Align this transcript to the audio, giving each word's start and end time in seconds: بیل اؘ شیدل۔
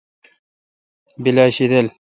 بیل 1.23 1.37
اؘ 1.43 1.47
شیدل۔ 1.57 1.87